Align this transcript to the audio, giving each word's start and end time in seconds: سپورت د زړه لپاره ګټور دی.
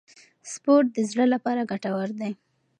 سپورت 0.51 0.87
د 0.93 0.97
زړه 1.11 1.25
لپاره 1.33 1.67
ګټور 1.71 2.09
دی. 2.19 2.31